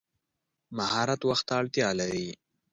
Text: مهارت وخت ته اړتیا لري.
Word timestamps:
مهارت 0.77 1.21
وخت 1.29 1.43
ته 1.47 1.53
اړتیا 1.59 1.89
لري. 1.99 2.27